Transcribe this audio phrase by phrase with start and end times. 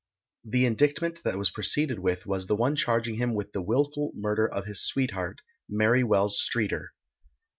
[0.43, 4.51] The indictment that was proceeded with was the one charging him with the wilful murder
[4.51, 6.95] of his sweetheart, Mary Wells Streeter.